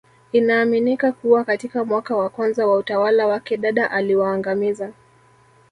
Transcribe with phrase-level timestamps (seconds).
[0.31, 4.93] Inaaminika kuwa katika mwaka wa kwanza wa utawala wake Dada aliwaangamiza